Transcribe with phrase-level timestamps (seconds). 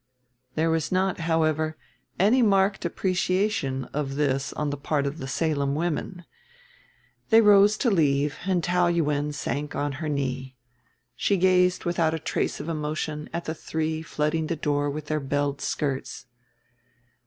[0.55, 1.77] There was not, however,
[2.19, 6.25] any marked appreciation of this on the part of the Salem women.
[7.29, 10.57] They rose to leave and Taou Yuen sank on her knee.
[11.15, 15.19] She gazed without a trace of emotion at the three flooding the door with their
[15.19, 16.25] belled skirts.